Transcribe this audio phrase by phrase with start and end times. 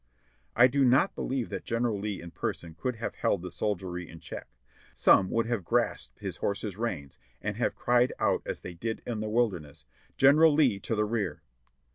[0.55, 4.07] I do not believe that General Lee in person could have held the sol diery
[4.09, 4.47] in check;
[4.95, 9.19] some would have grasped his horse's reins and have cried out as they did in
[9.19, 9.85] the Wilderness,
[10.17, 11.41] "General Lee to the OFF DUTY 567 rear!"